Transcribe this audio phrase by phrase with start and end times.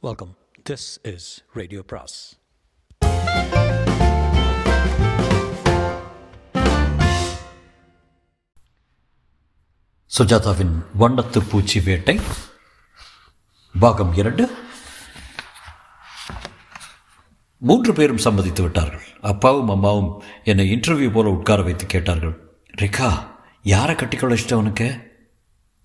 [0.00, 0.36] Welcome
[0.70, 2.38] this is radio பிராஸ்
[10.18, 12.20] சுஜாதாவின் வண்ணத்து பூச்சி வேட்டை
[13.80, 14.56] பாகம் இரண்டு.
[17.56, 19.06] மூன்று பேரும் சம்மதித்து விட்டார்கள்.
[19.20, 22.60] அப்பாவும் அம்மாவும் என்னை இன்டர்வியூ போல உட்கார வைத்து கேட்டார்கள்.
[22.76, 23.26] ரேகா
[23.62, 25.16] யாரை கட்டிக்கொள்ள இஷ்டம் உனக்கு?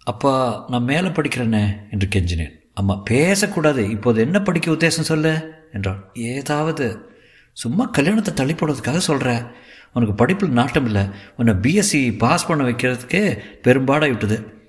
[0.03, 2.61] அப்பா நான் மேலே படிக்கிறேனே என்று கெஞ்சினேன்.
[2.73, 3.89] அம்மா பேசக்கூடாது.
[3.89, 5.51] இப்போது என்ன படிக்க உத்தேசம் சொல்லு?
[5.73, 7.09] என்றான் ஏதாவது
[7.53, 9.51] சும்மா கல்யாணத்தை தள்ளி போடுறதுக்காக சொல்கிற
[9.93, 11.09] உனக்கு படிப்பில் நாட்டம் இல்லை.
[11.37, 14.61] உன்னை பிஎஸ்சி பாஸ் பண்ண வைக்கிறதுக்கே பெரும்பாடாக விட்டது.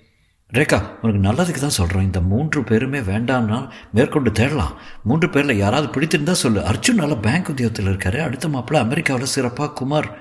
[0.52, 4.74] ரேகா உனக்கு நல்லதுக்கு தான் சொல்கிறோம் இந்த மூன்று பேருமே வேண்டாம்னா மேற்கொண்டு தேடலாம்.
[5.04, 6.60] மூன்று பேரில் யாராவது பிடித்திருந்தா சொல்லு.
[6.60, 8.22] அர்ஜுன் நல்லா பேங்க் உத்தியோகத்தில் இருக்காரு.
[8.22, 10.18] அடுத்த மாப்பிள்ள அமெரிக்காவில் சிறப்பாக குமார்.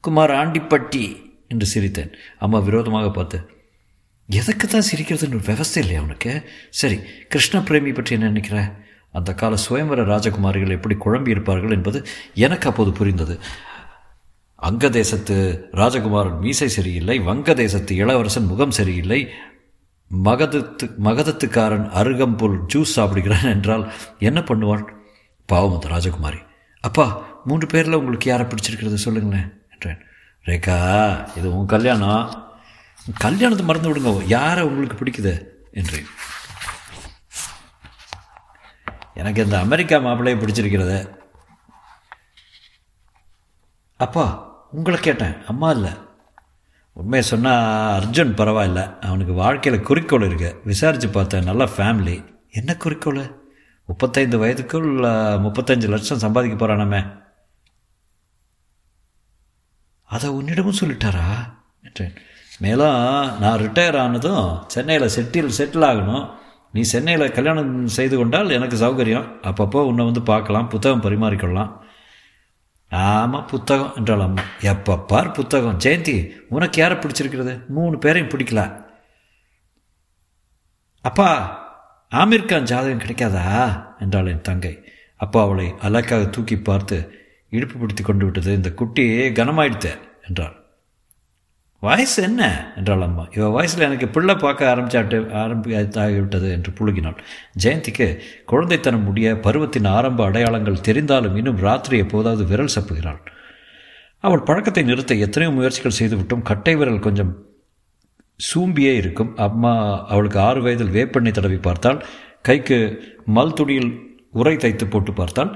[0.00, 2.12] குமார் ஆண்டிப்பட்டி என்று சிரித்தேன்.
[2.38, 3.51] அம்மா விரோதமாக பார்த்து
[4.38, 6.32] எதுக்கு தான் சிரிக்கிறதுன்னு விவசாய இல்லையா உனக்கு?
[6.80, 6.96] சரி
[7.28, 8.58] கிருஷ்ண பிரேமி பற்றி என்ன நினைக்கிற?
[9.18, 11.98] அந்த கால சுயம்பர ராஜகுமாரிகள் எப்படி குழம்பி இருப்பார்கள் என்பது
[12.34, 13.34] எனக்கு அப்போது புரிந்தது.
[14.68, 15.36] அங்க தேசத்து
[15.80, 19.20] ராஜகுமாரன் மீசை சரியில்லை வங்க தேசத்து இளவரசன் முகம் சரியில்லை.
[20.10, 23.84] மகதத்து மகதத்துக்காரன் அருகம்புல் ஜூஸ் சாப்பிடுகிறான் என்றால்
[24.28, 24.84] என்ன பண்ணுவாள்
[25.48, 26.40] பாவம் அந்த ராஜகுமாரி.
[26.84, 27.06] அப்பா
[27.44, 30.00] மூன்று பேரில் உங்களுக்கு யாரை பிடிச்சிருக்கிறது சொல்லுங்களேன் என்றேன்.
[30.46, 30.78] ரேகா
[31.38, 32.24] இது உன் கல்யாணம்.
[33.18, 34.24] கல்யாணத்தை மறந்து விடுங்க.
[34.26, 35.46] யாரை உங்களுக்கு பிடிக்குது?
[35.72, 36.04] என்று.
[39.14, 41.18] எனக்கு இந்த அமெரிக்கா மாப்பிள்ளையை பிடிச்சிருக்கிறது.
[43.96, 45.44] அப்பா உங்களை கேட்டேன்.
[45.44, 45.90] அம்மா இல்லை.
[46.92, 48.98] உண்மையை சொன்னால் அர்ஜுன் பரவாயில்ல.
[48.98, 50.60] அவனுக்கு வாழ்க்கையில் குறிக்கோள் இருக்கு.
[50.64, 51.44] விசாரித்து பார்த்தேன்.
[51.44, 53.40] நல்ல ஃபேமிலி என்ன குறிக்கோள்?
[53.86, 54.94] முப்பத்தைந்து வயதுக்குள்
[55.38, 57.20] முப்பத்தஞ்சு லட்சம் சம்பாதிக்க போகிறானாமே
[60.04, 61.54] அதை உன்னிடமும் சொல்லிட்டாரா?
[61.82, 62.14] என்றேன்.
[62.62, 62.98] மேலும்
[63.40, 66.30] நான் ரிட்டையர் ஆனதும் சென்னையில் செட்டில் செட்டில் ஆகணும்.
[66.72, 69.28] நீ சென்னையில் கல்யாணம் செய்து கொண்டால் எனக்கு சௌகரியம்.
[69.42, 71.72] அப்பப்போ உன்னை வந்து பார்க்கலாம் புத்தகம் பரிமாறிக்கொள்ளலாம்.
[72.90, 74.42] ஆமாம் புத்தகம் என்றாள் அம்மா.
[74.60, 75.78] எப்போ பார் புத்தகம்?
[75.78, 77.66] ஜெயந்தி உனக்கு யாரை பிடிச்சிருக்கிறது?
[77.66, 78.84] மூணு பேரையும் பிடிக்கல.
[81.02, 81.28] அப்பா
[82.10, 83.44] ஆமீர் கான் ஜாதகம் கிடைக்காதா?
[83.98, 84.84] என்றாள் என் தங்கை.
[85.16, 86.98] அப்பா அவளை அலக்காக தூக்கி பார்த்து
[87.50, 88.54] இடுப்பு பிடித்து கொண்டு விட்டது.
[88.54, 89.98] இந்த குட்டி கனமாயிடுத்த
[90.28, 90.56] என்றாள்.
[91.82, 92.42] வாய்ஸ் என்ன?
[92.76, 93.22] என்றாள் அம்மா.
[93.36, 97.16] இவ வாய்ஸில் எனக்கு பிள்ளை பார்க்க ஆரம்பிச்சாட்டு ஆரம்பித்தாகிவிட்டது என்று புழுகினாள்.
[97.62, 98.06] ஜெயந்திக்கு
[98.52, 103.20] குழந்தைத்தனம் முடிய பருவத்தின் ஆரம்ப அடையாளங்கள் தெரிந்தாலும் இன்னும் ராத்திரி எப்போதாவது விரல் சப்புகிறாள்.
[104.24, 107.32] அவள் பழக்கத்தை நிறுத்த எத்தனையோ முயற்சிகள் செய்துவிட்டும் கட்டை விரல் கொஞ்சம்
[108.40, 109.34] சூம்பியே இருக்கும்.
[109.36, 109.74] அம்மா
[110.08, 112.00] அவளுக்கு ஆறு வயதில் வேப்பெண்ணை தடவி பார்த்தால்
[112.42, 112.78] கைக்கு
[113.36, 113.92] மல் துடியில்
[114.32, 115.50] உரை தைத்து போட்டு பார்த்தால்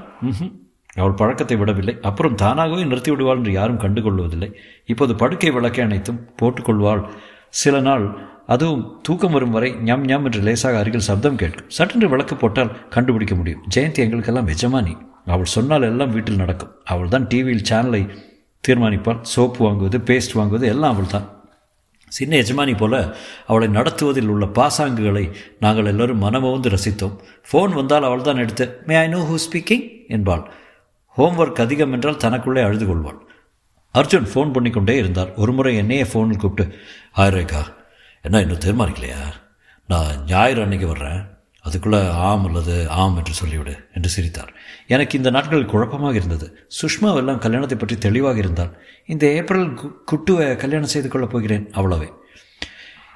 [1.01, 1.93] அவள் பழக்கத்தை விடவில்லை.
[2.09, 4.49] அப்புறம் தானாகவே நிறுத்தி விடுவாள் என்று யாரும் கண்டுகொள்வதில்லை.
[4.93, 7.03] இப்போது படுக்கை விளக்கை அனைத்தும் போட்டுக்கொள்வாள்.
[7.61, 8.05] சில நாள்
[8.53, 11.67] அதுவும் தூக்கம் வரும் வரை ஞம் ஞம் என்று லேசாக அருகில் சப்தம் கேட்கும்.
[11.77, 13.63] சட்டென்று விளக்கு போட்டால் கண்டுபிடிக்க முடியும்.
[13.75, 14.93] ஜெயந்தி எங்களுக்கெல்லாம் எஜமானி
[15.33, 16.71] அவள் சொன்னால் எல்லாம் வீட்டில் நடக்கும்.
[16.93, 18.03] அவள் தான் டிவியில் சேனலை
[18.63, 19.19] தீர்மானிப்பாள்.
[19.33, 21.27] சோப்பு வாங்குவது பேஸ்ட் வாங்குவது எல்லாம் அவள் தான்
[22.11, 22.93] சின்ன எஜமானி போல
[23.49, 25.23] அவளை நடத்துவதில் உள்ள பாசாங்குகளை
[25.63, 27.15] நாங்கள் எல்லோரும் மனமோந்து ரசித்தோம்.
[27.49, 29.85] ஃபோன் வந்தால் அவள் தான் எடுத்து may I know who speaking
[30.17, 30.43] என்பாள்.
[31.17, 33.19] Homework அதிகம் என்றால் தனக்குள்ளே அழுது கொள்வாள்
[33.95, 35.33] அர்ஜுன் ஃபோன் பண்ணிக்கொண்டே இருந்தார்.
[35.33, 36.75] ஒரு முறை என்னையே ஃபோனில் கூப்பிட்டு
[37.17, 37.61] ஹாய் ரேகா
[38.21, 39.21] என்ன இன்னும் தீர்மானிக்கலையா?
[39.87, 41.21] நான் ஞாயிறு அன்னைக்கு வர்றேன்.
[41.61, 44.51] அதுக்குள்ளே ஆம் அல்லது ஆம் என்று சொல்லிவிடு என்று சிரித்தார்.
[44.87, 46.47] எனக்கு இந்த நாட்கள் குழப்பமாக இருந்தது.
[46.79, 48.73] சுஷ்மாவெல்லாம் கல்யாணத்தை பற்றி தெளிவாக இருந்தால்
[49.05, 49.67] இந்த ஏப்ரல்
[50.11, 52.09] குட்டுவை கல்யாணம் செய்து கொள்ளப் போகிறேன் அவ்வளவே.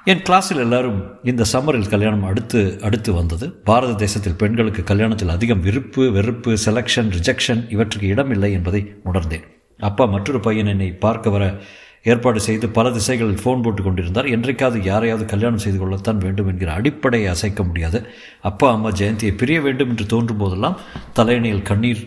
[0.05, 3.45] என் கிளாஸில் எல்லாரும் இந்த சம்மரில் கல்யாணம் அடுத்து அடுத்து வந்தது.
[3.63, 9.45] பாரத தேசத்தில் பெண்களுக்கு கல்யாணத்தில் அதிகம் விருப்பு வெறுப்பு செலக்ஷன் ரிஜெக்ஷன் இவற்றுக்கு இடமில்லை என்பதை உணர்ந்தேன்.
[9.79, 11.59] அப்பா மற்றொரு பையன் என்னை பார்க்க வர
[12.03, 14.25] ஏற்பாடு செய்து பல திசைகளில் ஃபோன் போட்டு கொண்டிருந்தார்.
[14.25, 18.01] என்றைக்காவது யாரையாவது கல்யாணம் செய்து கொள்ளத்தான் வேண்டும் என்கிற அடிப்படையை அசைக்க முடியாது.
[18.41, 20.79] அப்பா அம்மா ஜெயந்தியை பிரிய வேண்டும் என்று தோன்றும் போதெல்லாம்
[21.13, 22.03] தலையணையில் கண்ணீர்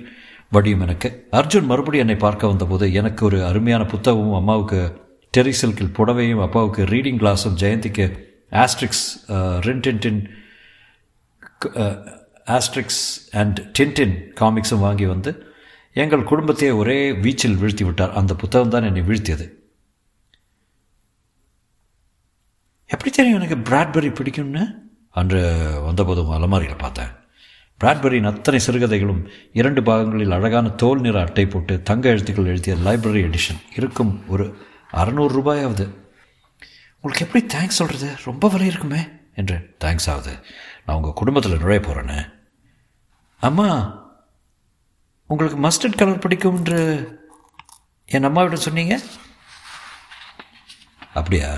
[0.50, 1.10] வடியும் எனக்கு.
[1.30, 4.80] அர்ஜுன் மறுபடியும் என்னை பார்க்க வந்தபோது எனக்கு ஒரு அருமையான புத்தகமும் அம்மாவுக்கு
[5.36, 8.06] டெரி சில்கில் புடவையும் அப்பாவுக்கு ரீடிங் கிளாஸும் ஜெயந்திக்கு
[8.62, 9.04] Asterix
[9.66, 10.20] Rin Tin Tin
[12.56, 13.02] Asterix
[13.40, 15.30] and Tintin காமிக்ஸும் வாங்கி வந்து
[16.02, 18.14] எங்கள் குடும்பத்தையே ஒரே வீச்சில் வீழ்த்தி விட்டார்.
[18.20, 19.46] அந்த புத்தகம் தான் என்னை வீழ்த்தியது.
[22.90, 24.64] எப்படி தெரியும் எனக்கு பிராட்பெரி பிடிக்கும்னு?
[25.20, 25.40] அன்று
[25.86, 27.12] வந்தபோதும் அலமாரியில் பார்த்தேன்.
[27.80, 29.22] பிராட்பெரியின் அத்தனை சிறுகதைகளும்
[29.60, 34.44] இரண்டு பாகங்களில் அழகான தோல் நிற அட்டை போட்டு தங்க எழுத்துக்கள் எழுதிய லைப்ரரி எடிஷன் இருக்கும் ஒரு
[35.00, 35.84] அறநூறு ரூபாயாவது.
[37.00, 39.02] உங்களுக்கு எப்படி தேங்க்ஸ் சொல்கிறது ரொம்ப விலை இருக்குமே
[39.34, 39.66] என்றேன்.
[39.84, 40.44] தேங்க்ஸ் ஆகுது.
[40.84, 42.18] நான் உங்கள் குடும்பத்தில் நுழைய போகிறேன்னு
[43.40, 43.68] அம்மா
[45.26, 46.80] உங்களுக்கு மஸ்டர்ட் கலர் பிடிக்கும் என்று
[48.06, 48.94] என் அம்மாவிடம் சொன்னீங்க?
[51.14, 51.50] அப்படியா?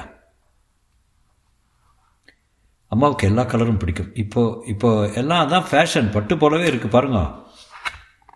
[2.88, 4.10] அம்மாவுக்கு எல்லா கலரும் பிடிக்கும்.
[4.14, 4.90] இப்போ இப்போ
[5.20, 7.20] எல்லாம் தான் ஃபேஷன் பட்டு போலவே இருக்குது பாருங்க.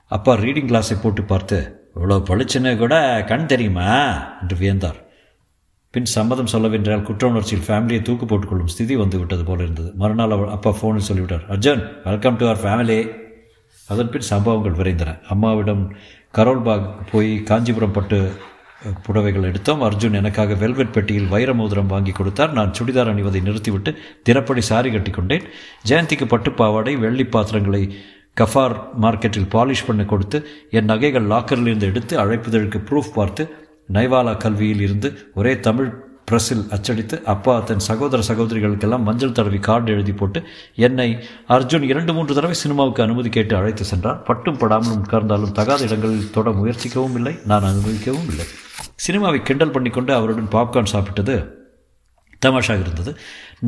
[0.07, 1.59] அப்பா ரீடிங் கிளாஸை போட்டு பார்த்து
[1.97, 3.89] இவ்வளோ பளிச்சுன்னு கூட கண் தெரியுமா?
[4.41, 4.99] என்று வியந்தார்.
[5.91, 9.93] பின் சம்மதம் சொல்லவென்றால் குற்ற உணர்ச்சியில் ஃபேமிலியை தூக்கு போட்டுக்கொள்ளும் ஸ்திதி வந்து விட்டது போல இருந்தது.
[9.95, 11.47] மறுநாள் அவள் அப்பா ஃபோனில் சொல்லிவிட்டார்.
[11.49, 13.11] Arjun welcome to our family
[13.89, 15.21] அதன் பின் சம்பவங்கள் விரைந்தன.
[15.29, 15.97] அம்மாவிடம்
[16.35, 18.31] கரோல்பாக் போய் காஞ்சிபுரம் பட்டு
[19.07, 19.83] புடவைகள் எடுத்தோம்.
[19.83, 22.53] அர்ஜுன் எனக்காக வெல்வெட் பெட்டியில் வைர மோதிரம் வாங்கி கொடுத்தார்.
[22.53, 25.43] நான் சுடிதார் அணிவதை நிறுத்திவிட்டு திறப்படி சாரி கட்டி கொண்டேன்
[25.89, 27.83] ஜெயந்திக்கு பட்டு பாவாடை வெள்ளி பாத்திரங்களை
[28.37, 30.39] கஃபார் மார்க்கெட்டில் பாலிஷ் பண்ணி கொடுத்து
[30.79, 33.43] என் நகைகள் லாக்கரில் இருந்து எடுத்து அழைப்புதழுக்கு ப்ரூஃப் பார்த்து
[33.97, 35.91] நைவாலா கல்வியில் இருந்து ஒரே தமிழ்
[36.29, 40.41] பிரஸில் அச்சடித்து அப்பா தன் சகோதர சகோதரிகளுக்கெல்லாம் மஞ்சள் தடவி கார்டு எழுதி போட்டு
[40.87, 41.09] என்னை
[41.57, 44.21] அர்ஜுன் இரண்டு மூன்று தடவை சினிமாவுக்கு அனுமதி கேட்டு அழைத்து சென்றார்.
[44.29, 48.47] பட்டும் படாமலும் உட்கார்ந்தாலும் தகாத இடங்களில் தொட முயற்சிக்கவும் இல்லை நான் அனுமதிக்கவும் இல்லை.
[49.07, 51.37] சினிமாவை கிண்டல் பண்ணிக்கொண்டு அவருடன் பாப்கார்ன் சாப்பிட்டது
[52.47, 53.13] தமாஷாக இருந்தது.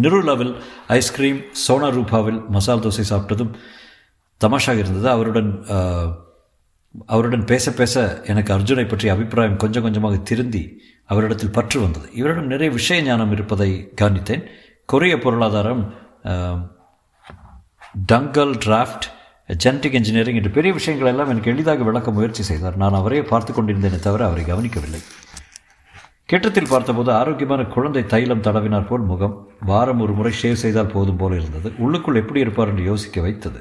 [0.02, 0.54] நிருலாவில்
[0.98, 3.52] ஐஸ்கிரீம் சோனா ரூபாவில் மசால் தோசை சாப்பிட்டதும்
[4.44, 5.08] தமாஷாக இருந்தது.
[5.14, 5.50] அவருடன்
[7.12, 8.02] அவருடன் பேச பேச
[8.32, 10.64] எனக்கு அர்ஜுனை பற்றிய அபிப்பிராயம் கொஞ்சம் கொஞ்சமாக திருந்தி
[11.12, 12.06] அவரிடத்தில் பற்று வந்தது.
[12.20, 14.44] இவரிடம் நிறைய விஷய ஞானம் இருப்பதை கவனித்தேன்.
[14.92, 15.82] கொரிய பொருளாதாரம்
[18.12, 19.06] டங்கல் டிராஃப்ட்
[19.64, 22.76] ஜெனட்டிக் இன்ஜினியரிங் என்ற பெரிய விஷயங்கள் எல்லாம் எனக்கு எளிதாக விளக்க முயற்சி செய்தார்.
[22.82, 25.00] நான் அவரையே பார்த்து கொண்டிருந்தேனே தவிர அவரை கவனிக்கவில்லை.
[26.30, 29.34] கெட்டத்தில் பார்த்தபோது ஆரோக்கியமான குழந்தை தைலம் தடவினார் போல் முகம்.
[29.70, 31.68] வாரம் ஒரு முறை ஷேவ் செய்தால் போதும் போல இருந்தது.
[31.84, 33.60] உள்ளுக்குள் எப்படி இருப்பார் என்று யோசிக்க வைத்தது.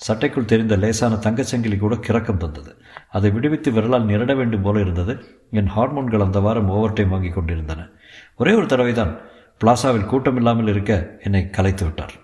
[0.00, 2.72] சட்டைக்குள் தெரிந்த லேசான தங்கச்சங்கிலி கூட கிறக்கம் தந்தது.
[3.16, 5.14] அதை விடுவித்து விரலால் நிரட வேண்டும் போல இருந்தது.
[5.58, 7.86] என் ஹார்மோன்கள் அந்த வாரம் ஓவர் டைம் வாங்கி கொண்டிருந்தன.
[8.40, 9.12] ஒரே ஒரு தடவை தான்
[9.60, 10.92] பிளாசாவில் கூட்டம் இல்லாமல் இருக்க
[11.26, 12.14] என்னை கலைத்து விட்டார்.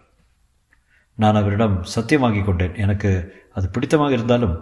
[1.18, 2.76] நான் அவரிடம் சத்தியமாகி கொண்டேன்.
[2.84, 3.10] எனக்கு
[3.56, 4.54] அது பிடித்தமாக இருந்தாலும்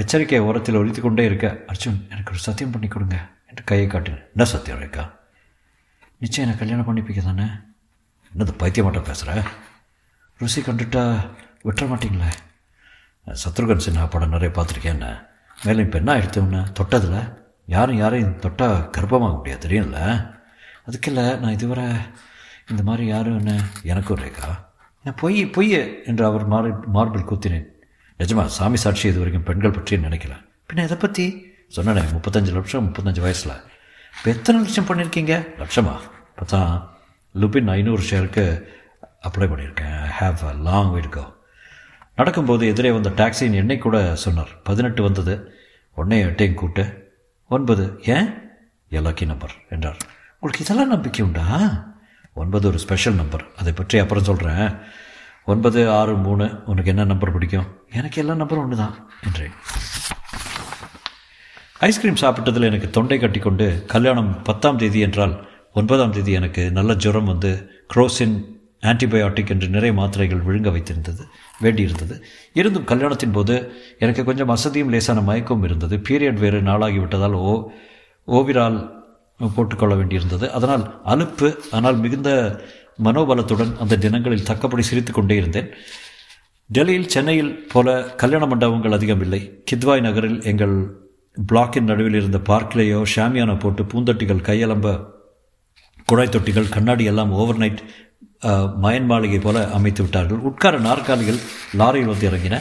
[0.00, 3.18] எச்சரிக்கை ஓரத்தில் ஒழித்து கொண்டே இருக்க அர்ஜுன் எனக்கு ஒரு சத்தியம் பண்ணி கொடுங்க
[3.50, 4.24] என்று கையை காட்டினேன்.
[4.34, 5.04] என்ன சத்தியம் ரேக்கா
[6.24, 7.46] நிச்சயம் என்னை கல்யாணம் பண்ணிப்பிக்க தானே?
[8.32, 9.44] என்னது பைத்தியமாட்டம் பேசுகிறேன்
[10.40, 11.02] ருசி கண்டுட்டா
[11.66, 12.30] விட்டுற மாட்டிங்களே
[13.42, 15.06] சத்ருகன் சின்ஹா படம் நிறைய பார்த்துருக்கேன் என்ன?
[15.64, 17.16] மேலும் இப்போ என்ன எடுத்தோம்னா தொட்டதில்?
[17.74, 20.00] யாரும் யாரையும் தொட்டால் கர்ப்பமாக முடியாது தெரியும்ல?
[20.86, 21.86] அதுக்கில்ல நான் இதுவரை
[22.70, 23.54] இந்த மாதிரி யாரும் என்ன?
[23.92, 24.50] எனக்கும் ரேகா.
[25.04, 25.74] நான் பொய் பொய்
[26.10, 27.66] என்று அவர் மார் மார்பிள் கூத்தினேன்.
[28.20, 30.36] நிஜமா சாமி சாட்சி இது வரைக்கும் பெண்கள் பற்றி நினைக்கல.
[30.68, 31.26] பின்ன இதை பற்றி
[31.76, 33.56] சொன்னேன் முப்பத்தஞ்சு லட்சம் முப்பத்தஞ்சு வயசில்.
[34.16, 35.94] இப்போ எத்தனை லட்சம் பண்ணியிருக்கீங்க லட்சமா.
[36.38, 36.60] பார்த்தா
[37.34, 38.44] லுபின் ஐநூறு ஷேருக்கு
[39.22, 39.96] அப்ளை பண்ணியிருக்கேன்.
[40.08, 41.24] ஐ ஹாவ் அ லாங் வீட் கோ
[42.18, 44.52] நடக்கும்போது எதிரே வந்த டாக்ஸியின் எண்ணெய் கூட சொன்னார்.
[44.68, 45.34] பதினெட்டு வந்தது.
[45.96, 46.84] உடனே எட்டையும் கூட்டு
[47.50, 47.84] ஒன்பது
[48.14, 48.28] ஏன்?
[48.90, 49.98] எல்லாக்கி நம்பர் என்றார்.
[50.34, 51.44] உங்களுக்கு இதெல்லாம் நம்பிக்கை உண்டா?
[52.42, 54.66] ஒன்பது ஒரு ஸ்பெஷல் நம்பர் அதை பற்றி அப்புறம் சொல்கிறேன்
[55.52, 57.68] ஒன்பது ஆறு மூணு உனக்கு என்ன நம்பர் பிடிக்கும்?
[57.98, 58.96] எனக்கு எல்லா நம்பரும் ஒன்று தான்
[59.26, 59.54] என்றேன்
[61.88, 65.34] ஐஸ்கிரீம் சாப்பிட்டதில் எனக்கு தொண்டை கட்டிக்கொண்டு கல்யாணம் பத்தாம் தேதி என்றால்
[65.78, 67.50] ஒன்பதாம் தேதி எனக்கு நல்ல ஜுரம் வந்து
[67.94, 68.36] குரோசின்
[68.82, 71.22] ஆன்டிபயோட்டிக் என்று நிறைய மாத்திரைகள் விழுங்க வைத்திருந்தது
[71.62, 72.14] வேண்டியிருந்தது.
[72.52, 73.54] இருந்தும் கல்யாணத்தின் போது
[73.98, 75.96] எனக்கு கொஞ்சம் வசதியும் லேசான மயக்கமும் இருந்தது.
[76.08, 77.52] பீரியட் வேறு நாளாகிவிட்டதால் ஓ
[78.28, 78.78] ஓவிரால்
[79.56, 80.46] போட்டுக்கொள்ள வேண்டியிருந்தது.
[80.50, 82.30] அதனால் அலுப்பு ஆனால் மிகுந்த
[83.04, 85.70] மனோபலத்துடன் அந்த தினங்களில் தக்கபடி சிரித்து கொண்டே இருந்தேன்.
[86.70, 89.40] டெல்லியில் சென்னையில் போல கல்யாண மண்டபங்கள் அதிகம் இல்லை.
[89.70, 90.76] கித்வாய் நகரில் எங்கள்
[91.36, 94.94] பிளாக்கின் நடுவில் இருந்த பார்க்கிலேயோ ஷாமியானா போட்டு பூந்தொட்டிகள் கையலம்ப
[96.08, 97.80] குழாய் தொட்டிகள் கண்ணாடி எல்லாம் ஓவர் நைட்
[98.82, 100.38] மயன் மாளிகை போல அமைத்து விட்டார்கள்.
[100.38, 101.38] உட்கார நாற்காலிகள்
[101.78, 102.60] லாரியில் வந்து இறங்கின.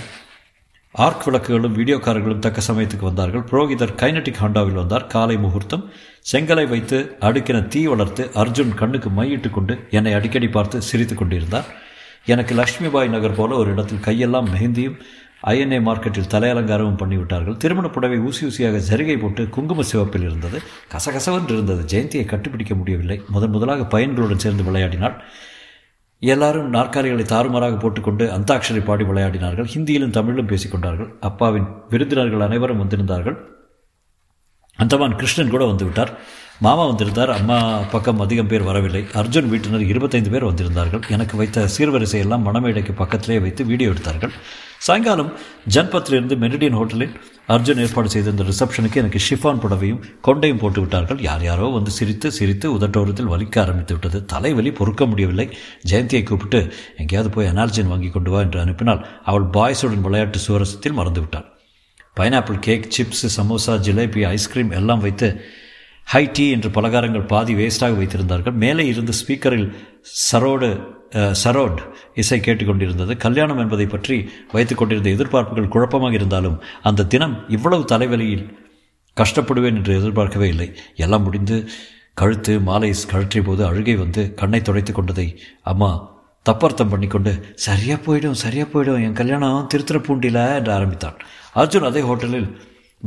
[0.91, 3.41] ஆர்க் விளக்குகளும் வீடியோ கார்களும் தக்க சமயத்துக்கு வந்தார்கள்.
[3.41, 5.07] புரோகிதர் கைனட்டிக் ஹாண்டாவில் வந்தார்.
[5.07, 5.89] காலை முகூர்த்தம்.
[6.31, 11.65] செங்கலை வைத்து அடுக்கின தீ வளர்த்து அர்ஜுன் கண்ணுக்கு மையிட்டு கொண்டு என்னை அடிக்கடி பார்த்து சிரித்து கொண்டிருந்தார்.
[12.25, 14.95] எனக்கு லக்ஷ்மிபாய் நகர் போல ஒரு இடத்தில் கையெல்லாம் மெஹந்தியும்
[15.43, 17.57] ஐஎன்ஏ மார்க்கெட்டில் தலையலங்காரமும் பண்ணிவிட்டார்கள்.
[17.57, 20.61] திருமண புடவை ஊசி ஊசியாக ஜரிகை போட்டு குங்கும சிவப்பில் இருந்தது.
[20.91, 21.81] கசகசவென்று இருந்தது.
[21.81, 23.21] ஜெயந்தியை கட்டுப்பிடிக்க முடியவில்லை.
[23.27, 25.23] முதன் முதலாக பையன்களுடன் சேர்ந்து விளையாடினாள்.
[26.19, 29.67] எல்லாரும் நாற்காலிகளை தாறுமாறாக போட்டுக்கொண்டு அந்தாட்சரி பாடி விளையாடினார்கள்.
[29.75, 31.09] ஹிந்தியிலும் தமிழிலும் பேசிக்கொண்டார்கள்.
[31.19, 33.37] அப்பாவின் விருந்தினர்கள் அனைவரும் வந்திருந்தார்கள்.
[34.75, 36.11] அந்தமான் கிருஷ்ணன் கூட வந்துவிட்டார்.
[36.59, 37.29] மாமா வந்திருந்தார்.
[37.29, 39.05] அம்மா பக்கம் அதிகம் பேர் வரவில்லை.
[39.13, 41.01] அர்ஜுன் வீட்டினர் இருபத்தைந்து பேர் வந்திருந்தார்கள்.
[41.09, 44.31] எனக்கு வைத்த சீர்வரிசையெல்லாம் மணமேடைக்கு பக்கத்திலே வைத்து வீடியோ எடுத்தார்கள்.
[44.79, 45.31] சாயங்காலம்
[45.69, 47.15] ஜன்பத்திலிருந்து மெரிடியன் ஹோட்டலில்
[47.47, 51.19] அர்ஜுன் ஏற்பாடு செய்திருந்த ரிசப்ஷனுக்கு எனக்கு ஷிஃபான் புடவையும் கொண்டையும் போட்டு விட்டார்கள்.
[51.19, 54.25] யார் யாரோ வந்து சிரித்து சிரித்து உதட்டோரத்தில் வலிக்க ஆரம்பித்து விட்டது.
[54.25, 55.49] தலைவலி பொறுக்க முடியவில்லை.
[55.89, 61.19] ஜெயந்தியை கூப்பிட்டு எங்கேயாவது போய் அனார்ஜின் வாங்கி கொண்டு வா என்று அனுப்பினால் அவள் பாய்ஸுடன் விளையாட்டு சுவரசத்தில் மறந்து
[61.19, 61.53] விட்டாள்.
[62.19, 65.41] Pineapple cake chips samosa jalebi ice cream எல்லாம் வைத்து
[66.03, 68.53] ஹை டீ என்று பலகாரங்கள் பாதி வேஸ்டாக வைத்திருந்தார்கள்.
[68.53, 69.75] மேலே இருந்து ஸ்பீக்கரில்
[70.25, 70.69] சரோடு
[71.43, 71.79] சரோட்
[72.21, 73.13] இசை கேட்டுக்கொண்டிருந்தது.
[73.25, 74.15] கல்யாணம் என்பதை பற்றி
[74.53, 76.57] வைத்துக் கொண்டிருந்த எதிர்பார்ப்புகள் குழப்பமாக இருந்தாலும்
[76.89, 78.45] அந்த தினம் இவ்வளவு தலைவலியில்
[79.17, 80.69] கஷ்டப்படுவேன் என்று எதிர்பார்க்கவே இல்லை.
[81.05, 81.57] எல்லாம் முடிந்து
[82.21, 85.27] கழுத்து மாலை கழற்றிய போது அழுகை வந்து கண்ணை துடைத்து கொண்டதை
[85.71, 85.89] அம்மா
[86.45, 87.31] தப்பர்த்தம் பண்ணிக்கொண்டு
[87.65, 91.17] சரியாக போயிடும் சரியாக போயிடும் என் கல்யாணம் திருத்துறப்பூண்டியில் என்று ஆரம்பித்தான்
[91.61, 92.49] அர்ஜுன் அதே ஹோட்டலில்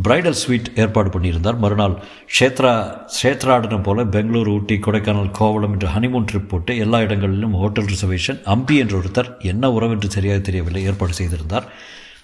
[0.03, 1.59] பிரைடல் ஸ்வீட் ஏற்பாடு பண்ணியிருந்தார்.
[1.65, 1.95] மறுநாள்
[2.35, 2.73] க்ஷேத்ரா
[3.17, 8.77] க்ஷேத்ராடனம் போல பெங்களூர் ஊட்டி கொடைக்கானல் கோவளம் என்று ஹனிமூன் ட்ரிப் போட்டு எல்லா இடங்களிலும் ஹோட்டல் ரிசர்வேஷன் அம்பி
[8.77, 11.69] என்ற ஒருத்தர் என்ன உறவென்று சரியாக தெரியவில்லை ஏற்பாடு செய்திருந்தார்.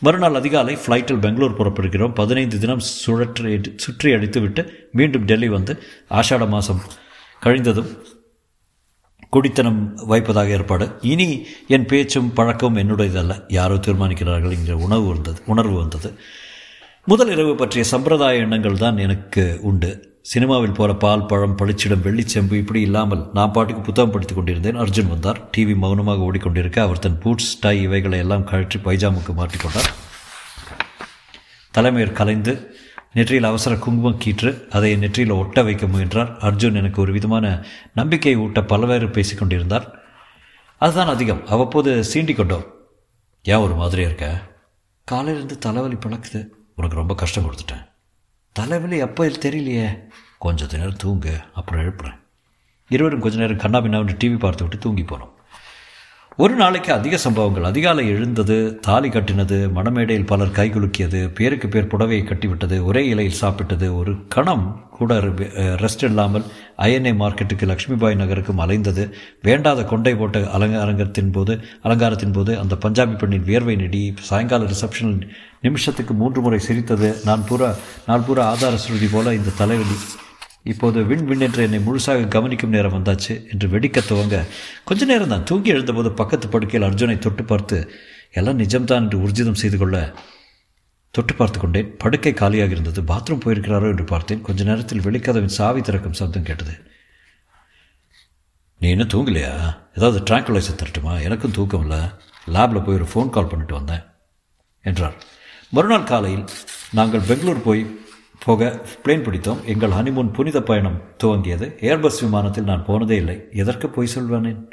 [0.01, 2.15] மறுநாள் அதிகாலை ஃப்ளைட்டில் பெங்களூர் புறப்படுகிறோம்.
[2.15, 5.75] பதினைந்து தினம் சுழற்றி சுற்றி அடித்துவிட்டு மீண்டும் டெல்லி வந்து
[6.11, 6.83] ஆஷாட மாதம்
[7.43, 7.91] கழிந்ததும்
[9.35, 10.87] குடித்தனம் வைப்பதாக ஏற்பாடு.
[11.13, 11.29] இனி
[11.69, 13.35] என் பேச்சும் பழக்கமும் என்னுடையதல்ல.
[13.49, 14.55] யாரோ தீர்மானிக்கிறார்கள்.
[14.57, 16.11] என்கிற உணவு வந்தது உணர்வு வந்தது.
[17.11, 19.91] முதல் இரவு பற்றிய சம்பிரதாய எண்ணங்கள் தான் எனக்கு உண்டு.
[20.31, 24.79] சினிமாவில் போகிற பால் பழம் பளிச்சிடம் வெள்ளிச்செம்பு இப்படி இல்லாமல் நான் பாட்டுக்கு புத்தகம் படித்துக் கொண்டிருந்தேன்.
[24.85, 25.41] அர்ஜுன் வந்தார்.
[25.57, 29.91] டிவி மௌனமாக ஓடிக்கொண்டிருக்க அவர் தன் பூட்ஸ் டை இவைகளை எல்லாம் கழற்றி பைஜாமுக்கு மாற்றிக்கொண்டார்
[31.71, 32.55] தலைமையர் கலைந்து
[33.13, 36.33] நெற்றியில் அவசர குங்குமம் கீற்று அதை நெற்றியில் ஒட்ட வைக்க முயன்றார்.
[36.49, 39.87] அர்ஜுன் எனக்கு ஒரு விதமான நம்பிக்கையை ஊட்ட பலவேறு பேசிக் கொண்டிருந்தார்.
[40.79, 41.47] அதுதான் அதிகம்.
[41.47, 42.67] அவ்வப்போது சீண்டிக்கொண்டோம்
[43.43, 44.29] ஏன் ஒரு மாதிரியாக இருக்க?
[45.13, 46.43] காலையிலேருந்து தலைவலி பழக்குது.
[46.77, 47.89] உனக்கு ரொம்ப கஷ்டம் கொடுத்துட்டேன்.
[48.53, 50.09] தலைவலி அப்போ தெரியலையே.
[50.39, 52.19] கொஞ்ச நேரம் தூங்கு அப்புறம் எழுப்புறேன்.
[52.89, 55.34] இருவரும் கொஞ்ச நேரம் கண்ணா பின்னாவிட்டு டிவி பார்த்து விட்டு தூங்கி போனோம்.
[56.43, 57.67] ஒரு நாளைக்கு அதிக சம்பவங்கள்.
[57.69, 58.55] அதிகாலை எழுந்தது
[58.87, 64.65] தாலி கட்டினது மணமேடையில் பலர் கைகுலுக்கியது பேருக்கு பேர் புடவையை கட்டிவிட்டது ஒரே இலையில் சாப்பிட்டது ஒரு கணம்
[64.97, 65.19] கூட
[65.83, 66.47] ரெஸ்ட் இல்லாமல்
[66.87, 69.05] ஐஎன்ஏ மார்க்கெட்டுக்கு லக்ஷ்மிபாய் நகருக்கும் அலைந்தது.
[69.49, 75.25] வேண்டாத கொண்டை போட்ட அலங்காரத்தின் போது அலங்காரத்தின் போது அந்த பஞ்சாபி பெண்ணின் வியர்வை நெடி சாயங்கால ரிசப்ஷனில்
[75.69, 77.11] நிமிஷத்துக்கு மூன்று முறை சிரித்தது.
[77.31, 77.71] நான் பூரா
[78.11, 79.99] நான் பூரா ஆதார சுருதி போல இந்த தலைவலி
[80.65, 84.37] இப்போது விண் விண் என்று என்னை முழுசாக கவனிக்கும் நேரம் வந்தாச்சு என்று வெடிக்க துவங்க
[84.85, 87.79] கொஞ்ச நேரம் தான் தூங்கி எழுந்தபோது பக்கத்து படுக்கையில் அர்ஜுனை தொட்டு பார்த்து
[88.31, 90.15] எல்லாம் நிஜம்தான் என்று உர்ஜிதம் செய்து கொள்ள
[91.11, 91.97] தொட்டு பார்த்து கொண்டேன்.
[91.97, 93.03] படுக்கை காலியாக இருந்தது.
[93.03, 94.41] பாத்ரூம் போயிருக்கிறாரோ என்று பார்த்தேன்.
[94.41, 96.75] கொஞ்ச நேரத்தில் வெளிக்கதவின் சாவி திறக்கும் சப்தம் கேட்டது.
[98.81, 99.53] நீ இன்னும் தூங்கலையா?
[99.95, 101.23] ஏதாவது ட்ராங்குலைசர் தரட்டுமா?
[101.23, 102.01] எனக்கும் தூக்கம் இல்லை.
[102.47, 104.03] லேபில் போய் ஒரு ஃபோன் கால் பண்ணிட்டு வந்தேன்
[104.85, 105.15] என்றார்.
[105.71, 106.45] மறுநாள் காலையில்
[106.93, 107.83] நாங்கள் பெங்களூர் போய்
[108.45, 109.65] போக பிளேன் பிடித்தோம்.
[109.65, 111.67] எங்கள் ஹனிமூன் புனித பயணம் துவங்கியது.
[111.81, 113.47] ஏர்பஸ் விமானத்தில் நான் போனதே இல்லை.
[113.53, 114.71] எதற்கு போய் சொல்வானேன்?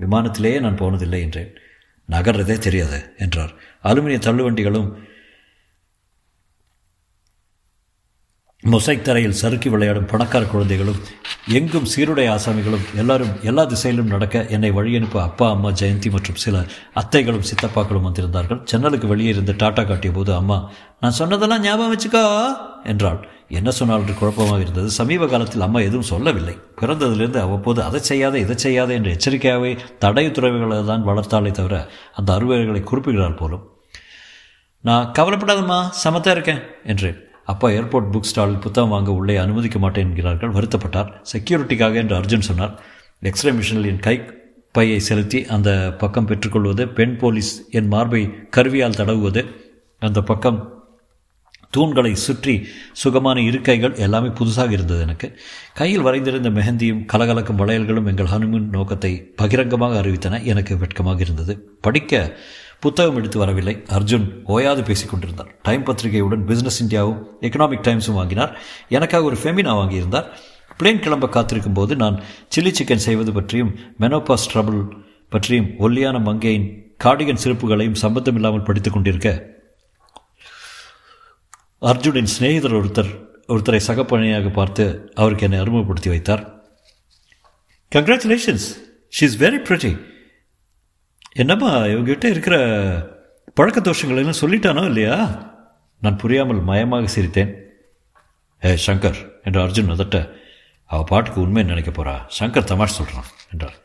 [0.00, 1.54] விமானத்திலேயே நான் போனதில்லை என்றேன்.
[2.10, 3.52] நகர்றதே தெரியாது என்றார்.
[3.84, 4.94] அலுமினிய தள்ளுவண்டிகளும்
[8.68, 10.98] மொசைக் தரையில் சறுக்கி விளையாடும் பணக்கார குழந்தைகளும்
[11.48, 16.64] எங்கும் சீருடை ஆசாமிகளும் எல்லாரும் எல்லா திசையிலும் நடக்க என்னை வழியனுப்ப அப்பா அம்மா ஜெயந்தி மற்றும் சில
[16.94, 18.64] அத்தைகளும் சித்தப்பாக்களும் வந்திருந்தார்கள்.
[18.64, 22.46] ஜன்னலுக்கு வெளியே இருந்து டாட்டா காட்டிய போது அம்மா நான் சொன்னதெல்லாம் ஞாபகம் வச்சுக்கோ
[22.84, 23.28] என்றாள்.
[23.48, 24.90] என்ன சொன்னால் குழப்பமாக இருந்தது.
[24.90, 26.58] சமீப காலத்தில் அம்மா எதுவும் சொல்லவில்லை.
[26.80, 33.34] பிறந்ததிலிருந்து அவ்வப்போது அதை செய்யாத இதை செய்யாத என்ற எச்சரிக்கையாகவே தடையுத்துறவுகளை தான் வளர்த்தாலே தவிர அந்த அறுவைகளை குறிப்பிடுகிறார்
[33.34, 33.66] போலும்.
[34.80, 37.29] நான் கவலைப்படாதம்மா சமத்தாக இருக்கேன் என்றேன்.
[37.44, 40.50] அப்பா ஏர்போர்ட் புக் ஸ்டாலில் புத்தகம் வாங்க உள்ளே அனுமதிக்க மாட்டேன் என்கிறார்கள்.
[40.50, 41.12] வருத்தப்பட்டார்.
[41.32, 42.80] செக்யூரிட்டிக்காக என்று அர்ஜுன் சொன்னார்.
[43.20, 44.22] எக்ஸ்ரே மிஷினில் என் கை
[44.72, 49.46] பையை செலுத்தி அந்த பக்கம் பெற்றுக்கொள்வது பெண் போலீஸ் என் மார்பை கருவியால் தடவுவது
[49.98, 50.78] அந்த பக்கம்
[51.76, 55.38] தூண்களை சுற்றி சுகமான இருக்கைகள் எல்லாமே புதுசாக இருந்தது எனக்கு.
[55.74, 60.42] கையில் வரைந்திருந்த மெஹந்தியும் கலகலக்கும் வளையல்களும் எங்கள் ஹனுமன் நோக்கத்தை பகிரங்கமாக அறிவித்தன.
[60.42, 61.78] எனக்கு வெட்கமாக இருந்தது.
[61.80, 62.38] படிக்க
[62.80, 63.82] புத்தகம் எடுத்து வரவில்லை.
[63.88, 65.50] அர்ஜுன் ஓயாது பேசிக் கொண்டிருந்தார்.
[65.62, 68.58] டைம் பத்திரிகையுடன் பிஸ்னஸ் இந்தியாவும் எக்கனாமிக் டைம்ஸும் வாங்கினார்.
[68.88, 70.28] எனக்காக ஒரு ஃபெமினா வாங்கியிருந்தார்.
[70.78, 72.22] பிளேன் கிளம்ப காத்திருக்கும் போது நான்
[72.56, 74.90] சில்லி சிக்கன் செய்வது பற்றியும் மெனோபாஸ் ட்ரபிள்
[75.28, 79.28] பற்றியும் ஒல்லியான மங்கையின் கார்டிகன் சிறப்புகளையும் சம்பந்தம் இல்லாமல் படித்துக் கொண்டிருக்க
[81.82, 83.10] அர்ஜுனின் சிநேகிதர் ஒருத்தர்
[83.48, 86.42] ஒருத்தரை சகப்பணியாக பார்த்து அவருக்கு என்னை அறிமுகப்படுத்தி வைத்தார்.
[87.94, 88.66] Congratulations
[89.16, 89.92] she is very pretty
[91.32, 92.56] என்னம்மா இவங்ககிட்ட இருக்கிற
[93.54, 95.16] பழக்க தோஷங்கள் எல்லாம் சொல்லிட்டானோ இல்லையா?
[95.98, 97.52] நான் புரியாமல் மயமாக சிரித்தேன்.
[98.64, 100.34] ஏ சங்கர் என்று அர்ஜுன் அதட்ட
[100.86, 103.78] அவள் பாட்டுக்கு உண்மை நினைக்க போகிறா சங்கர் தமாஷ் சொல்கிறான் என்றார்.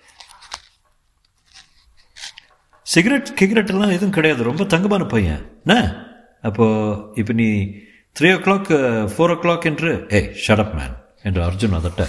[2.81, 4.43] சிகரெட் கிகரெட் எல்லாம் எதுவும் கிடையாது.
[4.43, 5.59] ரொம்ப தங்கமான பையன்.
[5.65, 6.05] என்ன?
[6.41, 7.47] அப்போது இப்போ நீ
[8.19, 8.71] three o'clock
[9.13, 12.07] four o'clock என்று ஏ ஷடப் மேன் என்று அர்ஜுன் அதட்ட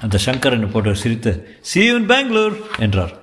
[0.00, 3.14] அந்த சங்கர் என்ன போட்டு சிரித்து சி இன் பெங்களூர் என்றார்.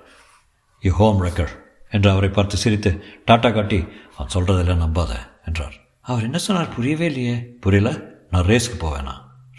[0.81, 1.53] யூ ஹோம் ரெக்கர்
[1.89, 2.91] என்று அவரை பார்த்து சிரித்து
[3.27, 5.13] டாட்டா காட்டி அவன் சொல்கிறதெல்லாம் நம்பாத
[5.45, 5.73] என்றார்.
[6.01, 6.73] அவர் என்ன சொன்னார்?
[6.73, 7.35] புரியவே இல்லையே.
[7.61, 7.89] புரியல.
[8.29, 9.13] நான் ரேஸ்க்கு போவேனா?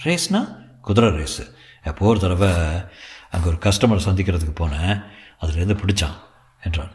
[0.05, 0.59] ரேஸ்னா?
[0.81, 1.55] குதிரை ரேஸு.
[1.83, 2.49] எப்போ ஒரு தடவை
[3.31, 5.05] அங்கே ஒரு கஸ்டமர் சந்திக்கிறதுக்கு போனேன்.
[5.41, 6.17] அதுலேருந்து பிடிச்சான்
[6.63, 6.93] என்றார்.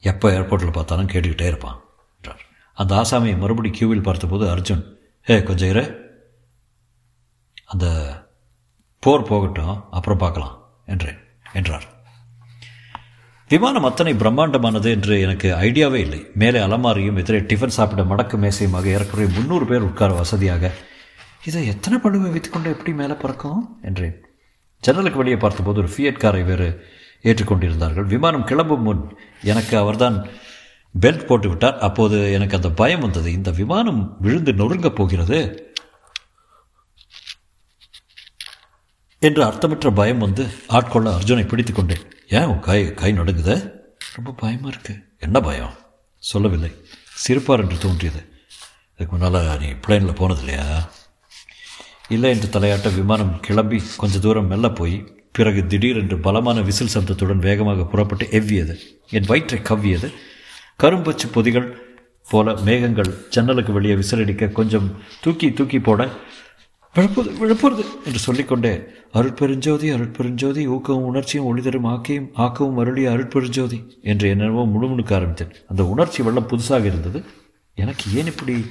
[0.00, 1.80] எப்போ ஏர்போர்ட்டில் பார்த்தாலும் கேட்டுக்கிட்டே இருப்பான்
[2.16, 2.42] என்றார்.
[2.74, 4.84] அந்த ஆசாமியை மறுபடி கியூவில் பார்த்தபோது அர்ஜுன்
[5.30, 5.84] ஏ கொஞ்சம் இரு.
[7.64, 7.86] அந்த
[8.98, 11.20] போர் போகட்டும் அப்புறம் பார்க்கலாம் என்றேன்
[11.52, 11.86] என்றார்.
[13.54, 16.26] விமானம் அத்தனை பிரம்மாண்டமானது என்று எனக்கு ஐடியாவே இல்லை.
[16.34, 20.70] மேலே அலமாரியும் எதிரே டிஃபன் சாப்பிட மடக்கு மேசையுமாக ஏறக்குறைய முந்நூறு பேர் உட்கார வசதியாக
[21.44, 23.78] இதை எத்தனை பழுவை வைத்துக்கொண்டு எப்படி மேலே பறக்கும்?
[23.82, 24.16] என்றேன்.
[24.80, 26.68] ஜன்னலுக்கு வெளியே பார்த்தபோது ஒரு ஃபியட் காரை வேறு
[27.22, 28.06] ஏற்றுக்கொண்டிருந்தார்கள்.
[28.06, 30.28] விமானம் கிளம்பும் முன் எனக்கு அவர்தான்
[31.00, 33.32] பெல்ட் போட்டு விட்டார் அப்போது எனக்கு அந்த பயம் வந்தது.
[33.32, 35.40] இந்த விமானம் விழுந்து நொறுங்கப் போகிறது?
[39.18, 42.04] என்று அர்த்தமற்ற பயம் வந்து ஆட்கொள்ள அர்ஜுனை பிடித்து கொண்டேன்.
[42.36, 43.56] ஏன் உன் கை கை நடுங்குதே?
[44.14, 44.94] ரொம்ப பயமாக இருக்கு.
[45.18, 45.74] என்ன பயம்?
[46.18, 46.70] சொல்லவில்லை.
[47.24, 48.20] சிரிப்பார் என்று தோன்றியது.
[48.96, 50.90] அதுக்கு முன்னால் நீ பிளேனில் போனது இல்லையா
[52.08, 54.96] இல்லை என்று தலையாட்ட விமானம் கிளம்பி கொஞ்ச தூரம் மெல்ல போய்
[55.32, 58.74] பிறகு திடீரென்று பலமான விசில் சப்தத்துடன் வேகமாக புறப்பட்டு எவ்வியது?
[59.10, 60.12] என் வயிற்றை கவ்வியது.
[60.82, 61.68] கரும்பச்சு பொதிகள்
[62.30, 64.88] போல மேகங்கள் ஜன்னலுக்கு வெளியே விசிலடிக்க கொஞ்சம்
[65.20, 66.08] தூக்கி தூக்கி போட
[66.96, 68.72] விழப்போது விழப்போறது என்று சொல்லிக்கொண்டே
[69.14, 75.54] அருட்பெருஞ்சோதி அருட்பெருஞ்சோதி ஊக்கவும் உணர்ச்சியும் ஒளிதரும் ஆக்கியும் ஆக்கவும் அருளிய அருட்பெருஞ்சோதி என்று என்னவோ முழுமுணுக்க ஆரம்பித்தேன்.
[75.68, 77.24] அந்த உணர்ச்சி வெள்ளம் புதுசாக இருந்தது.
[77.74, 78.66] எனக்கு ஏன் இப்படி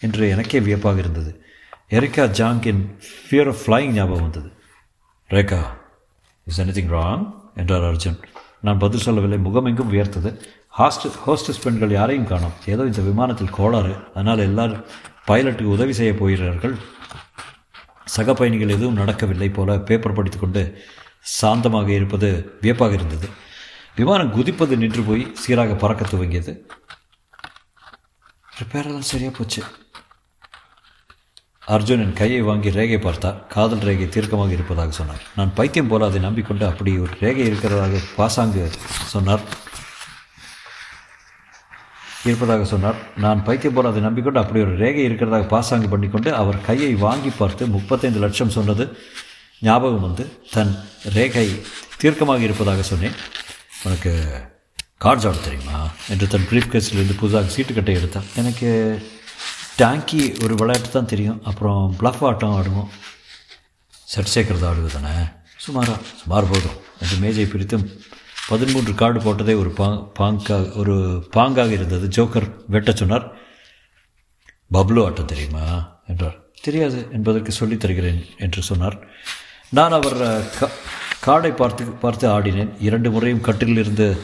[0.00, 1.44] என்று எனக்கே வியப்பாக இருந்தது.
[1.90, 2.82] எரிக்கா ஜாங்கின்
[3.24, 4.50] ஃபியர் ஆஃப் ஃப்ளைங் ஞாபகம் வந்தது.
[5.30, 5.60] ரேகா
[6.46, 7.24] இஸ் எனிதிங் ராங்
[7.56, 8.18] என்றார் அர்ஜுன்.
[8.60, 9.38] நான் பதில் சொல்லவில்லை.
[9.38, 10.30] முகமெங்கும் உயர்த்தது
[10.78, 12.54] ஹாஸ்டல் ஹோஸ்டஸ் பெண்கள் யாரையும் காணோம்.
[12.66, 13.94] ஏதோ இந்த விமானத்தில் கோளாறு.
[14.14, 14.84] அதனால் எல்லாரும்
[15.28, 16.74] பைலட்டுக்கு உதவி செய்ய போகிறார்கள்.
[18.16, 20.62] சக பயணிகள் எதுவும் நடக்கவில்லை போல பேப்பர் படித்துக்கொண்டு
[21.40, 22.28] சாந்தமாக இருப்பது
[22.62, 23.28] வியப்பாக இருந்தது.
[23.98, 26.52] விமானம் குதிப்பது நின்று போய் சீராக பறக்க துவங்கியது.
[28.58, 29.62] ரிப்பேரெல்லாம் சரியாக போச்சு.
[31.74, 33.38] அர்ஜுன் என் கையை வாங்கி ரேகை பார்த்தார்.
[33.54, 35.22] காதல் ரேகை தீர்க்கமாக இருப்பதாக சொன்னார்.
[35.36, 38.64] நான் பைத்தியம் போல அதை நம்பிக்கொண்டு அப்படி ஒரு ரேகை இருக்கிறதாக பாசாங்கு
[39.14, 39.44] சொன்னார்.
[42.24, 42.94] இருப்பதாக சொன்னார்.
[43.16, 47.66] நான் பைத்தியம் போல அதை நம்பிக்கொண்டு அப்படி ஒரு ரேகை இருக்கிறதாக பாசாங்கு பண்ணிக்கொண்டு அவர் கையை வாங்கி பார்த்து
[47.66, 48.98] முப்பத்தைந்து லட்சம் சொன்னது
[49.60, 50.78] ஞாபகம் வந்து தன்
[51.12, 51.60] ரேகை
[52.02, 53.12] தீர்க்கமாக இருப்பதாக சொன்னேன்.
[53.84, 54.10] உனக்கு
[55.00, 55.88] கார்ட்ஸ் ஆட தெரியுமா?
[56.08, 58.24] என்று தன் ப்ரீஃப் கேஸிலிருந்து சீட்டு சீட்டுக்கட்டை எடுத்தான்.
[58.36, 59.02] எனக்கு
[59.78, 61.40] டேங்கி ஒரு விளையாட்டு தான் தெரியும்.
[61.44, 62.88] அப்புறம் ப்ளஃப் ஆட்டம் ஆடுவோம்.
[64.04, 65.14] செட் சேர்க்கறது ஆடுவது தானே
[65.66, 66.82] சுமாரா சுமார் போதும்.
[67.00, 68.03] என்று மேஜை பிரித்து
[68.48, 70.94] பதிமூன்று கார்டு போட்டதே ஒரு பா பாங்காக ஒரு
[71.36, 72.06] பாங்காக இருந்தது.
[72.16, 73.32] ஜோக்கர் வெட்ட சொன்னார்.
[74.72, 75.64] பப்ளு ஆட்டம் தெரியுமா?
[76.08, 76.36] என்றார்.
[76.62, 78.96] தெரியாது என்பதற்கு சொல்லித் தருகிறேன் என்று சொன்னார்.
[79.70, 80.16] நான் அவர்
[80.58, 80.70] க
[81.26, 82.70] கார்டை பார்த்து பார்த்து ஆடினேன்.
[82.80, 84.16] இரண்டு முறையும் கட்டிலிருந்து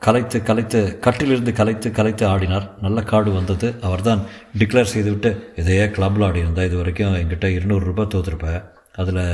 [0.00, 2.68] கலைத்து கலைத்து கட்டிலிருந்து கலைத்து கலைத்து ஆடினார்.
[2.80, 3.74] நல்ல கார்டு வந்தது.
[3.82, 4.22] அவர் தான்
[4.58, 9.24] டிக்ளேர் செய்துவிட்டு இதையே கிளப்பில் ஆடியிருந்தா இது வரைக்கும் என்கிட்ட இருநூறு ரூபாய் தோற்றுருப்பேன் அதில்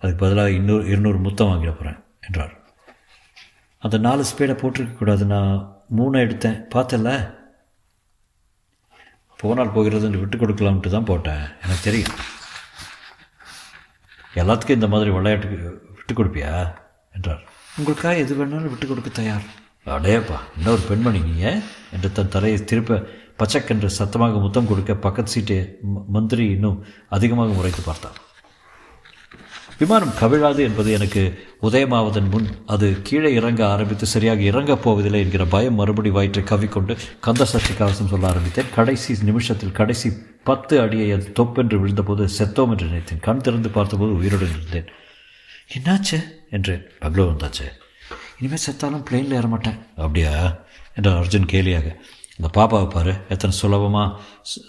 [0.00, 2.58] அதுக்கு பதிலாக இன்னொரு இருநூறு முத்தம் வாங்கிட போகிறேன் என்றார்.
[3.82, 6.58] அந்த நாலு ஸ்பீடை போட்டிருக்கக்கூடாது நான் மூணை எடுத்தேன்.
[6.74, 7.34] பார்த்தல?
[9.36, 11.44] போனால் போகிறதுன்னு விட்டு கொடுக்கலாம்ட்டு தான் போட்டேன்.
[11.62, 12.16] எனக்கு தெரியும்.
[14.34, 15.58] எல்லாத்துக்கும் இந்த மாதிரி விளையாட்டுக்கு
[15.94, 16.74] விட்டு கொடுப்பியா?
[17.12, 17.42] என்றார்.
[17.78, 19.46] உங்களுக்காக எது வேணாலும் விட்டு கொடுக்க தயார்.
[19.86, 21.60] அடையப்பா இன்னொரு பெண்மணி நீங்க?
[21.92, 23.02] என்று தன் தலையை திருப்ப
[23.38, 28.18] பச்சக்கென்று சத்தமாக முத்தம் கொடுக்க பக்கத்து சீட்டு மந்திரி இன்னும் அதிகமாக முறைத்து பார்த்தார்
[29.80, 35.74] விமானம் கவிழாது என்பது எனக்கு உதயமாவதன் முன் அது கீழே இறங்க ஆரம்பித்து சரியாக இறங்கப் போவதில்லை என்கிற பயம்
[35.74, 38.64] மறுபடி வயிற்றை கவிக்கொண்டு கந்த சஷ்டி கவசம் சொல்ல ஆரம்பித்தேன்.
[38.74, 40.12] கடைசி நிமிஷத்தில் கடைசி
[40.44, 43.20] பத்து அடியை அது தொப்பென்று விழுந்தபோது செத்தோம் என்று நினைத்தேன்.
[43.20, 44.92] கண் திறந்து பார்த்தபோது உயிருடன் இருந்தேன்.
[45.78, 46.22] என்னாச்சு?
[46.50, 46.82] என்றேன்.
[47.00, 47.66] பக்லோ வந்தாச்சு.
[48.40, 50.60] இனிமேல் செத்தாலும் பிளெயினில் ஏறமாட்டேன் அப்படியா?
[50.94, 51.96] என்றார் அர்ஜுன் கேலியாக.
[52.38, 53.14] இந்த பாப்பாவை பாரு.
[53.28, 54.20] எத்தனை சுலபமாக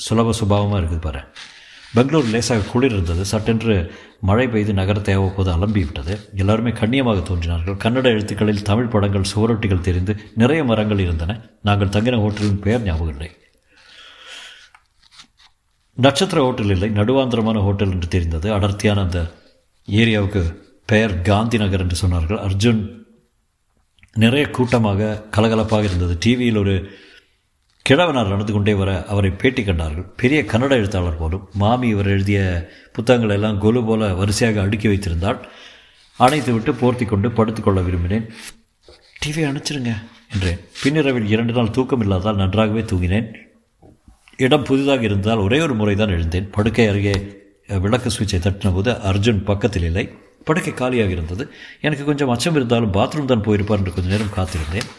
[0.09, 1.19] சுலப சுபாவமாக இருக்குது பாரு.
[1.93, 7.75] பெங்களூர் லேசாக குளிர் இருந்தது சட்டென்று மழை பெய்து நகரத்தை அவ்வப்போது அலம்பி விட்டது எல்லாருமே கண்ணியமாக தோன்றினார்கள்.
[7.75, 11.39] கன்னட எழுத்துக்களில் தமிழ் படங்கள் சுவரொட்டிகள் தெரிந்து நிறைய மரங்கள் இருந்தன.
[11.61, 13.29] நாங்கள் தங்கின ஹோட்டலின் பெயர் ஞாபகம் இல்லை.
[15.93, 16.89] நட்சத்திர ஹோட்டல் இல்லை.
[16.89, 18.53] நடுவாந்திரமான ஹோட்டல் என்று தெரிந்தது.
[18.53, 19.31] அடர்த்தியான அந்த
[19.87, 20.43] ஏரியாவுக்கு
[20.85, 22.41] பெயர் காந்தி நகர் என்று சொன்னார்கள்.
[22.47, 22.81] அர்ஜுன்
[24.13, 26.17] நிறைய கூட்டமாக கலகலப்பாக இருந்தது.
[26.19, 26.91] டிவியில் ஒரு
[27.85, 30.05] கிழவனார் நடந்து கொண்டே வர அவரை பேட்டி கண்டார்கள்.
[30.21, 32.39] பெரிய கன்னட எழுத்தாளர் போலும் மாமி இவர் எழுதிய
[32.95, 35.39] புத்தகங்கள் எல்லாம் கொலு போல வரிசையாக அடுக்கி வைத்திருந்தால்
[36.19, 38.25] அணைத்து விட்டு போர்த்தி கொண்டு படுத்துக்கொள்ள விரும்பினேன்.
[39.21, 39.93] டிவி அணைச்சிருங்க
[40.33, 40.59] என்றேன்.
[40.81, 43.27] பின்னிரவில் இரண்டு நாள் தூக்கம் இல்லாதால் நன்றாகவே தூங்கினேன்.
[44.45, 46.49] இடம் புதிதாக இருந்தால் ஒரே ஒரு முறை தான் எழுந்தேன்.
[46.57, 47.15] படுக்கை அருகே
[47.85, 50.05] விளக்கு சுவிட்சை தட்டின போது அர்ஜுன் பக்கத்தில் இல்லை.
[50.47, 51.43] படுக்கை காலியாக இருந்தது.
[51.87, 54.89] எனக்கு கொஞ்சம் அச்சம் இருந்தாலும் பாத்ரூம் தான் போயிருப்பார் என்று கொஞ்சம் நேரம் காத்திருந்தேன்.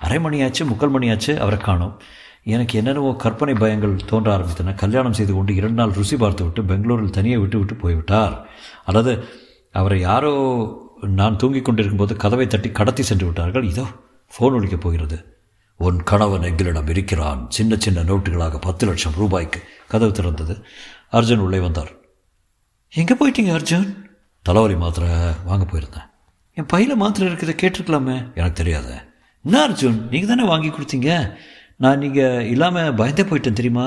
[0.00, 2.00] அரை மணியாச்சு முக்கால் மணியாச்சு அவரை காணோம்.
[2.44, 4.74] எனக்கு என்னென்னவோ கற்பனை பயங்கள் தோன்ற ஆரம்பித்தன.
[4.74, 8.48] கல்யாணம் செய்து கொண்டு இரண்டு நாள் ருசி பார்த்து விட்டு பெங்களூரில் தனியே விட்டு விட்டு போய்விட்டார்.
[8.84, 9.24] அல்லது
[9.72, 10.32] அவரை யாரோ
[11.00, 13.62] நான் தூங்கிக் கொண்டிருக்கும்போது கதவை தட்டி கடத்தி சென்று விட்டார்கள்.
[13.62, 13.84] இதோ
[14.32, 15.18] ஃபோன் ஒழிக்கப் போகிறது.
[15.76, 17.46] உன் கணவன் எங்களிடம் இருக்கிறான்.
[17.48, 20.56] சின்ன சின்ன நோட்டுகளாக பத்து லட்சம் ரூபாய்க்கு கதவு திறந்தது.
[21.12, 21.92] அர்ஜுன் உள்ளே வந்தார்.
[22.92, 23.86] எங்கே போயிட்டீங்க அர்ஜுன்?
[24.42, 25.08] தலைவலி மாத்திரை
[25.44, 26.08] வாங்க போயிருந்தேன்.
[26.56, 28.16] என் பையில் மாத்திரை இருக்கிறத கேட்டிருக்கலாமே.
[28.34, 28.90] எனக்கு தெரியாத.
[29.44, 31.10] என்ன அர்ஜுன் நீங்கள் தானே வாங்கி கொடுத்தீங்க?
[31.82, 33.86] நான் நீங்கள் இல்லாமல் பயந்தே போயிட்டேன் தெரியுமா?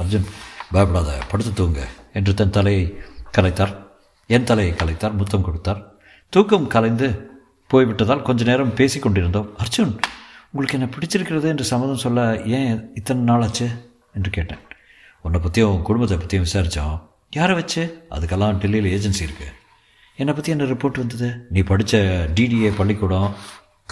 [0.00, 0.26] அர்ஜுன்
[0.74, 1.80] பயப்படாத படுத்து தூங்க
[2.18, 2.84] என்று தன் தலையை
[3.36, 3.74] கலைத்தார்.
[4.34, 5.80] என் தலையை கலைத்தார் முத்தம் கொடுத்தார்.
[6.32, 7.08] தூக்கம் கலைந்து
[7.70, 9.48] போய்விட்டதால் கொஞ்ச நேரம் பேசி கொண்டிருந்தோம்.
[9.62, 9.92] அர்ஜுன்
[10.50, 12.20] உங்களுக்கு என்ன பிடிச்சிருக்கிறது என்று சம்மதம் சொல்ல
[12.58, 13.68] ஏன் இத்தனை நாள் ஆச்சு
[14.18, 14.62] என்று கேட்டேன்.
[15.24, 16.96] உன்னை பற்றியும் உன் குடும்பத்தை பற்றியும் விசாரித்தோம்
[17.38, 17.82] யாரை வச்சு?
[18.16, 19.56] அதுக்கெல்லாம் டெல்லியில் ஏஜென்சி இருக்குது
[20.20, 21.28] என்னை பற்றி என்ன ரிப்போர்ட் வந்தது?
[21.54, 21.96] நீ படித்த
[22.36, 23.28] டிடிஏ பள்ளிக்கூடம்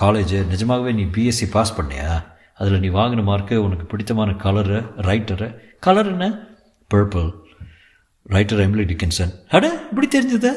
[0.01, 2.25] காலேஜ் நிஜமாகவே நீ பிஎஸ்சி பாஸ் பண்ணியா?
[2.55, 5.49] அதில் நீ வாங்கின மார்க்கு உனக்கு பிடித்தமான கலரு ரைட்டரு
[5.81, 6.27] கலர் என்ன?
[6.95, 7.29] பர்பிள்
[8.29, 10.51] ரைட்டர் எம்லி டிக்கின்சன் அட இப்படி தெரிஞ்சது?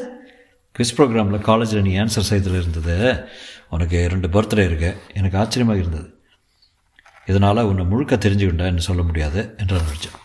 [0.78, 3.24] குவிஸ் ப்ரோக்ராமில் காலேஜில் நீ ஆன்சர் செய்ததில் இருந்தது.
[3.70, 4.90] உனக்கு ரெண்டு பர்த்டே இருக்கு.
[5.14, 6.08] எனக்கு ஆச்சரியமாக இருந்தது.
[7.26, 10.16] இதனால் உன்னை முழுக்க தெரிஞ்சுக்கிட்டேன்னு சொல்ல முடியாது என்று நினச்சேன்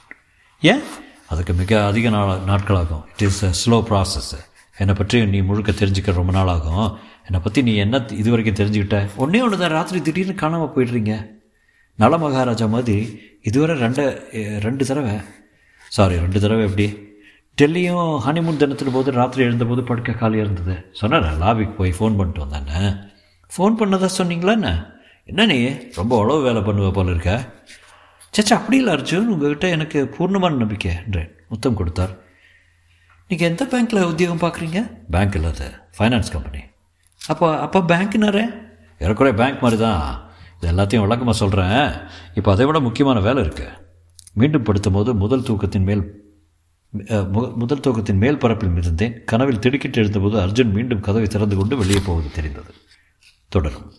[0.61, 0.81] ஏன்?
[1.27, 4.31] அதுக்கு மிக அதிக நாள் நாட்களாகும் it is a slow process
[4.77, 6.87] என்னை பற்றி நீ முழுக்க தெரிஞ்சுக்க ரொம்ப நாளாகும்
[7.27, 8.99] என்னை பற்றி நீ என்ன இது வரைக்கும் தெரிஞ்சுக்கிட்ட?
[9.23, 11.13] ஒன்றே ஒன்று தான் ராத்திரி திடீர்னு காணாமல் போய்ட்றீங்க.
[12.01, 12.97] நல மகாராஜா மாதிரி
[13.49, 14.03] இதுவரை ரெண்டு
[14.65, 15.15] ரெண்டு தடவை.
[15.95, 16.87] சாரி ரெண்டு தடவை எப்படி?
[17.57, 20.75] டெல்லியும் ஹனிமூன் தினத்தில் போது ராத்திரி எழுந்தபோது படுக்க காலியாக இருந்தது.
[20.99, 22.81] சொன்னார் லாபிக்கு போய் ஃபோன் பண்ணிட்டு வந்தானே
[23.55, 24.71] ஃபோன் பண்ணதா சொன்னீங்களா என்ன?
[25.31, 25.57] என்ன நீ
[25.99, 27.33] ரொம்ப உழவு வேலை பண்ணுவ போல இருக்க.
[28.33, 31.29] சச்சா அப்படி இல்லை அர்ஜுன் உங்ககிட்ட எனக்கு பூர்ணமான நம்பிக்கை என்றேன்.
[31.51, 32.13] முத்தம் கொடுத்தார்.
[33.29, 34.81] நீங்கள் எந்த பேங்க்கில் உத்தியோகம் பார்க்குறீங்க?
[35.15, 35.53] பேங்க் இல்லை
[35.99, 36.63] ஃபைனான்ஸ் கம்பெனி
[37.27, 38.45] அப்போ அப்போ பேங்க்னாரே
[39.01, 40.03] ஏறக்குறைய பேங்க் மாதிரி தான்
[40.57, 41.83] இது எல்லாத்தையும் விளக்கமாக சொல்கிறேன்
[42.33, 43.75] இப்போ அதை விட முக்கியமான வேலை இருக்குது
[44.33, 46.03] மீண்டும் படுத்தும் போது முதல் தூக்கத்தின் மேல்
[47.61, 49.15] முதல் தூக்கத்தின் மேல் பரப்பில் மிதந்தேன்.
[49.25, 52.71] கனவில் திடுக்கிட்டு எழுந்தபோது அர்ஜுன் மீண்டும் கதவை திறந்து கொண்டு வெளியே போவது தெரிந்தது.
[53.51, 53.89] தொடரும்.